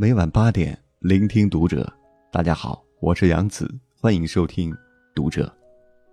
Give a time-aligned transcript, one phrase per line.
[0.00, 1.86] 每晚八点，聆听读者。
[2.32, 3.70] 大家好，我是杨子，
[4.00, 4.72] 欢迎收听
[5.14, 5.46] 《读者》。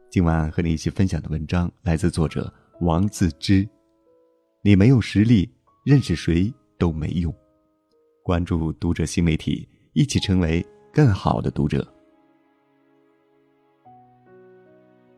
[0.09, 3.65] 今晚和你一起分享的文章来自作者王自知。
[4.61, 5.49] 你没有实力，
[5.85, 7.33] 认识谁都没用。
[8.23, 10.61] 关注《读者》新媒体，一起成为
[10.91, 11.87] 更好的读者。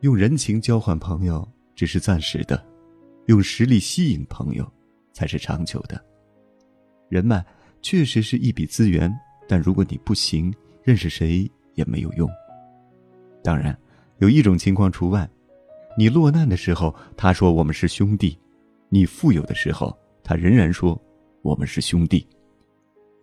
[0.02, 1.44] 用人情交换朋友
[1.74, 2.64] 只是暂时的，
[3.26, 4.72] 用实力吸引朋友
[5.12, 6.00] 才是长久的。
[7.10, 7.44] 人脉
[7.82, 9.14] 确实是一笔资源，
[9.48, 12.30] 但如果你不行，认识谁也没有用。
[13.44, 13.78] 当然，
[14.18, 15.30] 有一种情况除外：
[15.98, 18.38] 你落难的时候，他说我们是兄弟；
[18.90, 21.00] 你富有的时候，他仍然说
[21.42, 22.28] 我们是兄弟。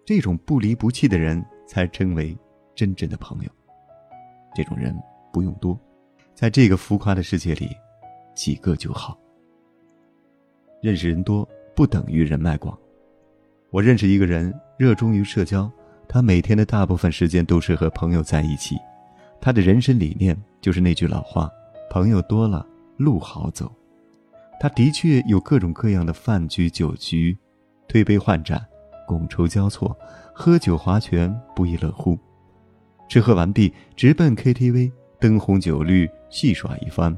[0.05, 2.37] 这种不离不弃的人才称为
[2.75, 3.51] 真正的朋友。
[4.55, 4.97] 这种人
[5.33, 5.79] 不用多。
[6.35, 7.71] 在这个浮夸的世界里，
[8.35, 9.19] 几个就好。
[10.83, 12.79] 认识人多不等于人脉广。
[13.77, 15.71] 我认识一个人，热衷于社交，
[16.09, 18.75] 他每天的大部分时间都是和朋友在一起。
[19.39, 21.51] 他的人生理念就是那句老话
[21.93, 23.71] ：“朋友多了，路好走。”
[24.59, 27.37] 他的确有各种各样的饭局酒局，
[27.87, 28.67] 推杯换盏，
[29.07, 29.95] 觥筹交错，
[30.33, 32.19] 喝酒划拳，不亦乐乎。
[33.11, 34.91] 吃喝完毕，直奔 KTV。
[35.21, 37.15] 灯红酒绿，戏耍一番，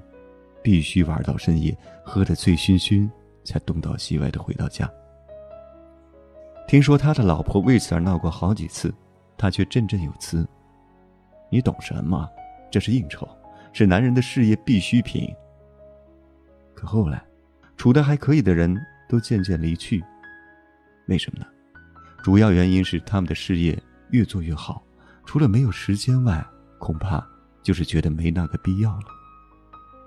[0.61, 3.09] 必须玩到深夜，喝得醉醺醺，
[3.45, 4.91] 才东倒西歪的回到家。
[6.69, 8.95] 听说他的老婆为此而闹过好几次，
[9.39, 10.47] 他却振振有词
[11.51, 12.29] ：“你懂什么？
[12.71, 13.27] 这是应酬，
[13.73, 15.35] 是男人的事业必需品。”
[16.77, 17.25] 可后来，
[17.79, 20.05] 处得还可以的人都渐渐离去，
[21.07, 21.47] 为什么呢？
[22.23, 23.77] 主要原因是他们的事业
[24.11, 24.85] 越做越好，
[25.25, 26.47] 除了没有时间外，
[26.79, 27.27] 恐怕。
[27.61, 29.07] 就是觉得没那个必要了，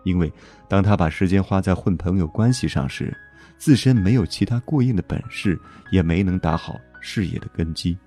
[0.04, 0.32] 因为
[0.68, 3.16] 当他把时间花在混朋友关系上时，
[3.58, 5.59] 自身没有其他过硬的本事，
[5.92, 7.98] 也没能打好事业的根基。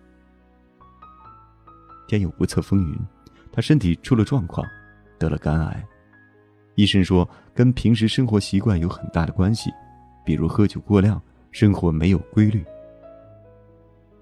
[2.08, 2.98] 天有不测风云，
[3.52, 4.66] 他身体出了状况，
[5.18, 5.84] 得了肝癌。
[6.74, 9.70] 医生说跟平时生活习惯有很大的关系，
[10.24, 11.20] 比如喝酒过量，
[11.52, 12.64] 生活没有规律。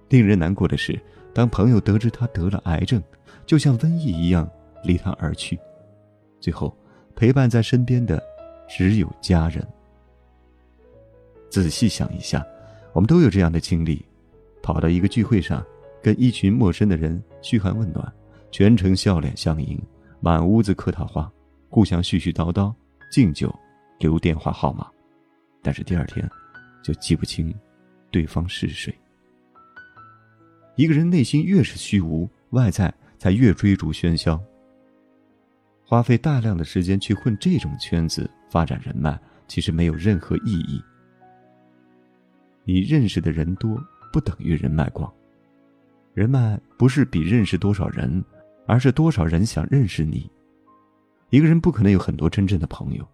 [0.09, 1.01] 令人难过的是，
[1.33, 3.03] 当朋友得知他得了癌症，
[3.47, 4.49] 就像瘟疫一样。
[4.85, 5.57] 离他而去，
[6.41, 6.77] 最后
[7.23, 8.21] 陪伴在身边的
[8.69, 9.65] 只有家人。
[11.49, 12.45] 仔细想一下，
[12.93, 14.05] 我们都有这样的经历：
[14.61, 15.65] 跑到一个聚会上，
[16.03, 18.13] 跟一群陌生的人嘘寒问暖，
[18.51, 19.81] 全程笑脸相迎，
[20.19, 21.31] 满屋子客套话，
[21.69, 22.75] 互相絮絮叨叨，
[23.09, 23.55] 敬酒，
[24.01, 24.91] 留电话号码，
[25.63, 26.29] 但是第二天
[26.83, 27.55] 就记不清
[28.11, 28.93] 对方是谁。
[30.75, 34.43] 一个人内心越是虚无，外在才越追逐喧嚣。
[35.93, 40.83] 花费大量的时间去混这种圈子发展人脉，其实没有任何意义。
[42.65, 43.79] 你认识的人多，
[44.11, 45.13] 不等于人脉广。
[46.15, 48.25] 人脉不是比认识多少人，
[48.67, 50.31] 而是多少人想认识你。
[51.29, 53.07] 一个人不可能有很多真正的朋友。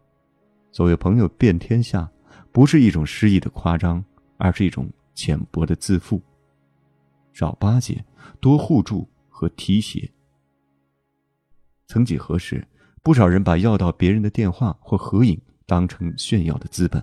[0.71, 2.09] 所谓朋友遍天下，
[2.53, 4.05] 不是一种诗意的夸张，
[4.37, 6.23] 而是一种浅薄的自负。
[7.33, 8.05] 少巴结，
[8.39, 10.09] 多互助和提携。
[11.89, 12.63] 曾几何时，
[13.03, 17.03] 不少人把要到别人的电话或合影当成炫耀的资本。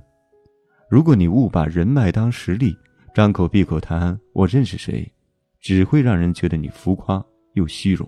[0.87, 2.77] 如果你误把人脉当实力，
[3.13, 5.11] 张口闭口谈我认识谁，
[5.59, 7.23] 只会让人觉得你浮夸
[7.53, 8.07] 又虚荣。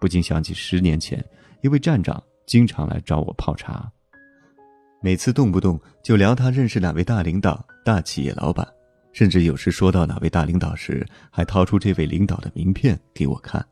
[0.00, 1.22] 不禁想起十年前，
[1.60, 3.86] 一位站长经常来找我泡茶，
[5.02, 8.66] 每次动不动就聊他认识哪位大领导、大企业老板，
[9.12, 13.62] 甚至有时说到哪位大领导时，还掏出这位领导的名片给我看。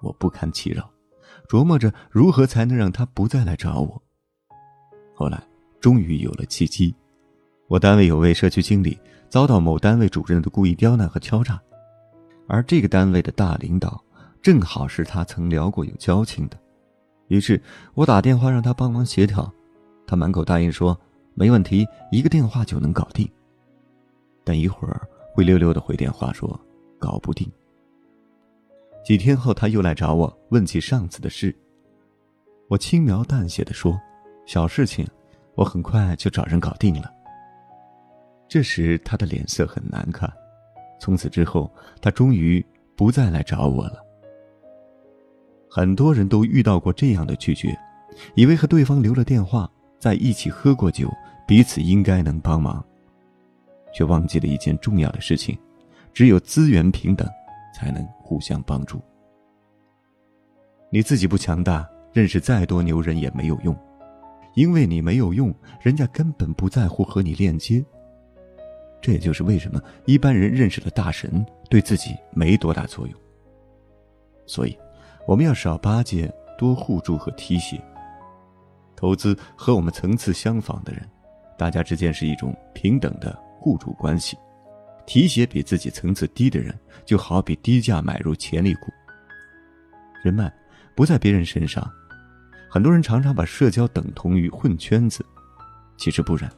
[0.00, 0.90] 我不堪其扰，
[1.48, 4.02] 琢磨着如何才能让他不再来找我。
[5.14, 5.42] 后来，
[5.80, 6.94] 终于有了契机。
[7.68, 11.60] 我单位有位社区经理遭到某单位主任的故意刁难和敲诈，
[12.48, 14.02] 而这个单位的大领导
[14.42, 16.58] 正好是他曾聊过有交情的。
[17.28, 17.62] 于是
[17.94, 19.52] 我打电话让他帮忙协调，
[20.06, 20.98] 他满口答应说
[21.34, 23.30] 没问题，一个电话就能搞定。
[24.42, 26.58] 但一会儿灰溜溜的回电话说
[26.98, 27.48] 搞不定。
[29.04, 31.54] 几天后，他又来找我，问起上次的事。
[32.68, 33.98] 我轻描淡写的说
[34.46, 35.06] ：“小事情，
[35.54, 37.10] 我很快就找人搞定了。”
[38.46, 40.30] 这时，他的脸色很难看。
[41.00, 42.64] 从此之后，他终于
[42.94, 44.04] 不再来找我了。
[45.68, 47.76] 很多人都遇到过这样的拒绝，
[48.34, 51.10] 以为和对方留了电话，在一起喝过酒，
[51.46, 52.84] 彼此应该能帮忙，
[53.94, 55.56] 却忘记了一件重要的事情：
[56.12, 57.26] 只有资源平等。
[57.74, 59.00] 才能互相帮助。
[60.90, 63.76] 你自己不强大，认识再多牛人也没有用，
[64.54, 67.84] 因为你没有用，人家根本不在乎和你链接。
[69.00, 73.18] 这也就是为什么一般人认识了大神，对自己没多大作用。
[74.46, 74.76] 所以，
[75.26, 77.80] 我们要少巴结，多互助和提携。
[78.96, 81.08] 投资和我们层次相仿的人，
[81.56, 84.36] 大家之间是一种平等的互助关系。
[85.06, 88.92] 提携比自己层次低的人，就好比低价买入潜力股。
[90.22, 90.52] 人脉
[90.94, 91.90] 不在别人身上，
[92.68, 95.24] 很多人常常把社交等同于混圈子，
[95.96, 96.50] 其实不然。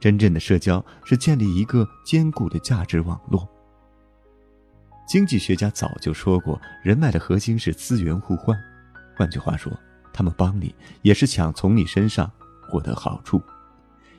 [0.00, 3.48] 真正的社交是建立一个坚固的价值网络。
[5.08, 8.56] 经济学家早就说过，人脉的核心是资源互换。
[9.16, 9.72] 换句话说，
[10.12, 12.30] 他们帮你也是想从你身上
[12.68, 13.42] 获得好处。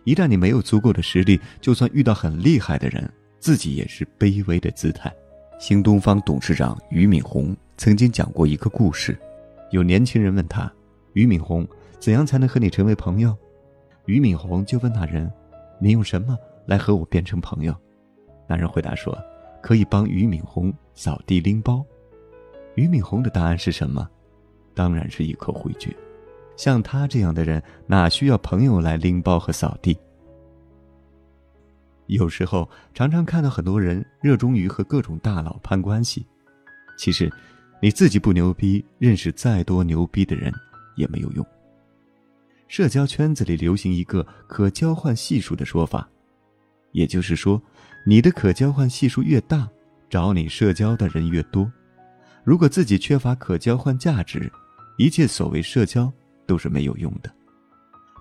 [0.03, 5.13] 一旦你没有足够的实力，就算遇到很厉害的人，自己也是卑微的姿态。
[5.59, 9.17] 新东方董事长俞敏洪曾经讲过一个故事：
[9.71, 10.71] 有年轻人问他，
[11.13, 11.67] 俞敏洪
[11.99, 13.35] 怎样才能和你成为朋友？
[14.05, 15.31] 俞敏洪就问那人。
[15.81, 17.73] 你用什么来和我变成朋友？
[18.47, 19.17] 那人回答说
[19.63, 21.85] ：“可以帮俞敏洪扫地拎包。”
[22.75, 24.05] 俞敏洪的答案是什么？
[24.73, 25.95] 当然是一口回绝。
[26.57, 29.97] 像他这样的人，哪需要朋友来拎包和扫地？
[32.17, 36.25] 有时候常常看到很多人热衷于和各种大佬攀关系，
[36.97, 37.31] 其实
[37.81, 40.51] 你自己不牛逼，认识再多牛逼的人
[40.95, 41.45] 也没有用。
[42.67, 46.07] 社交圈子里流行一个可交换系数的说法，
[46.91, 47.61] 也就是说，
[48.05, 49.69] 你的可交换系数越大，
[50.09, 51.71] 找你社交的人越多。
[52.43, 54.51] 如果自己缺乏可交换价值，
[54.97, 56.11] 一切所谓社交
[56.47, 57.31] 都是没有用的。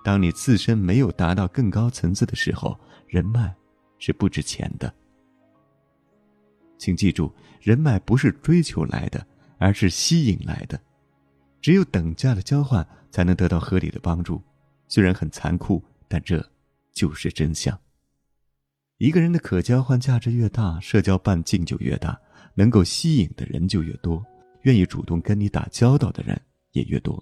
[0.03, 3.53] 当你自身没有达到更高层次的时候，人脉
[3.99, 4.91] 是不值钱的。
[6.77, 7.31] 请记住，
[7.61, 9.25] 人脉不是追求来的，
[9.57, 10.79] 而是吸引来的。
[11.61, 14.41] 只有等价的交换，才能得到合理的帮助。
[14.87, 16.43] 虽然很残酷，但这
[16.93, 17.77] 就是真相。
[18.97, 22.17] 一个人的可交换价值越大，社交半径就越大，
[22.55, 24.25] 能够吸引的人就越多，
[24.61, 26.41] 愿意主动跟你打交道的人
[26.71, 27.21] 也越多。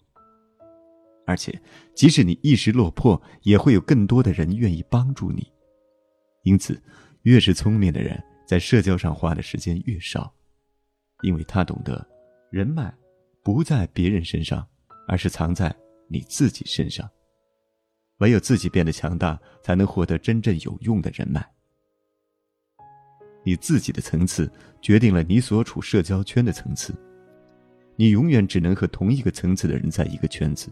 [1.25, 1.59] 而且，
[1.95, 5.51] 即使你一时落魄，也会有更多的人愿意帮助你。
[6.47, 6.81] 因此，
[7.23, 10.33] 越是聪明的人，在社交上花的时间越少，
[11.23, 12.07] 因为他懂得
[12.49, 12.93] 人脉。
[13.43, 14.65] 不在别人身上，
[15.09, 15.73] 而是藏在
[16.09, 17.09] 你自己身上。
[18.19, 21.45] 唯有自己变得强大，才能获得真正有用的人脉。
[23.43, 24.49] 你自己的层次
[24.81, 26.93] 决定了你所处社交圈的层次，
[27.97, 30.69] 你永远只能和同一个层次的人在一个圈子。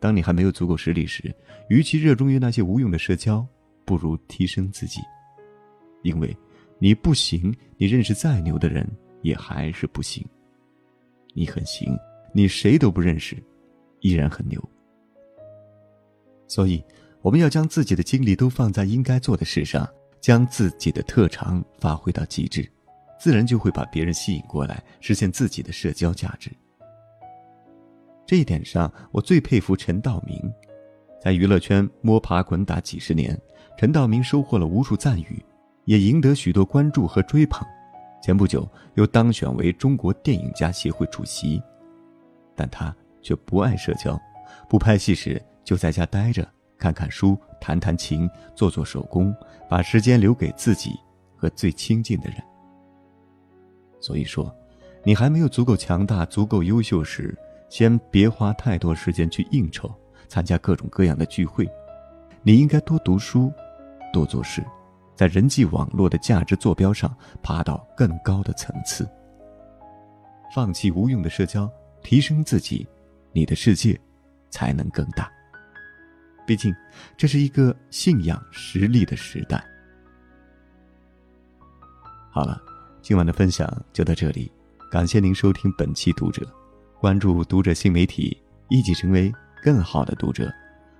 [0.00, 1.34] 当你还没有足够实力时，
[1.68, 3.46] 与其热衷于那些无用的社交，
[3.84, 5.00] 不如提升自己。
[6.02, 6.36] 因为，
[6.78, 8.86] 你不行，你认识再牛的人
[9.22, 10.24] 也还是不行。
[11.32, 11.96] 你很行，
[12.32, 13.36] 你谁都不认识，
[14.00, 14.62] 依然很牛。
[16.46, 16.84] 所以，
[17.22, 19.88] 我们要将自己的精力都放在应该做的事上，
[20.20, 22.70] 将自己的特长发挥到极致，
[23.18, 26.50] 自然就会把别人吸引过来，实现自己的社交价值。
[28.26, 30.38] 这一点上，我最佩服陈道明，
[31.20, 33.38] 在娱乐圈摸爬滚打几十年，
[33.76, 35.44] 陈道明收获了无数赞誉，
[35.84, 37.66] 也赢得许多关注和追捧。
[38.22, 41.60] 前不久又当选为中国电影家协会主席，
[42.54, 44.18] 但他却不爱社交，
[44.68, 49.34] 不拍戏时就在家待着，看看书，弹弹琴，做做手工，
[49.68, 50.92] 把时间留给自己
[51.36, 52.36] 和最亲近的人。
[54.00, 54.54] 所以说，
[55.02, 57.36] 你还没有足够强大、足够优秀时，
[57.68, 59.92] 先别花太多时间去应酬、
[60.28, 61.68] 参加各种各样的聚会，
[62.42, 63.52] 你应该多读书，
[64.14, 64.64] 多做事。
[65.16, 69.08] 在人际网络的价值坐标上爬到更高的层次，
[70.52, 71.70] 放弃无用的社交，
[72.02, 72.84] 提升自己，
[73.30, 73.96] 你的世界
[74.50, 75.30] 才能更大。
[76.44, 76.74] 毕竟，
[77.16, 79.64] 这是一个信仰实力的时代。
[82.28, 82.60] 好了，
[83.00, 84.50] 今晚的分享就到这里，
[84.90, 86.44] 感谢您收听本期读者，
[87.00, 88.36] 关注读者新媒体，
[88.68, 90.52] 一起成为更好的读者。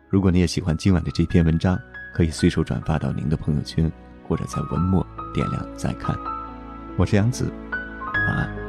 [0.09, 1.77] 如果你也喜欢今晚的这篇文章。
[2.15, 3.91] 可以随手转发到您的朋友圈，
[4.29, 5.05] 或者在文末
[5.35, 6.17] 点亮再看。
[6.97, 7.53] 我是杨子，
[8.13, 8.64] 晚安。